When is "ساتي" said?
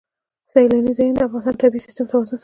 2.37-2.39